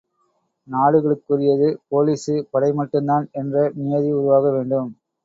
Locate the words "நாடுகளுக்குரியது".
0.67-1.67